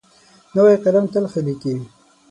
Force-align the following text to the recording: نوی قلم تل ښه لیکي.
نوی 0.55 0.75
قلم 0.83 1.05
تل 1.13 1.25
ښه 1.31 1.41
لیکي. 1.47 1.73